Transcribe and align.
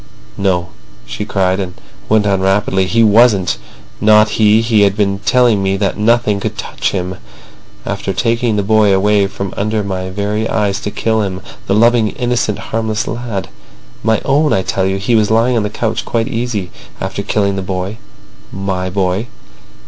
"No," 0.39 0.69
she 1.05 1.25
cried, 1.25 1.59
and 1.59 1.75
went 2.09 2.25
on 2.25 2.41
rapidly. 2.41 2.87
"He 2.87 3.03
wasn't. 3.03 3.59
Not 4.01 4.29
he. 4.29 4.61
He 4.63 4.81
had 4.81 4.97
been 4.97 5.19
telling 5.19 5.61
me 5.61 5.77
that 5.77 5.95
nothing 5.95 6.39
could 6.39 6.57
touch 6.57 6.89
him. 6.89 7.17
After 7.85 8.11
taking 8.11 8.55
the 8.55 8.63
boy 8.63 8.91
away 8.95 9.27
from 9.27 9.53
under 9.55 9.83
my 9.83 10.09
very 10.09 10.49
eyes 10.49 10.79
to 10.79 10.89
kill 10.89 11.21
him—the 11.21 11.75
loving, 11.75 12.07
innocent, 12.09 12.57
harmless 12.73 13.07
lad. 13.07 13.49
My 14.01 14.19
own, 14.25 14.53
I 14.53 14.63
tell 14.63 14.87
you. 14.87 14.97
He 14.97 15.13
was 15.15 15.29
lying 15.29 15.55
on 15.55 15.61
the 15.61 15.69
couch 15.69 16.03
quite 16.03 16.27
easy—after 16.27 17.21
killing 17.21 17.55
the 17.55 17.61
boy—my 17.61 18.89
boy. 18.89 19.27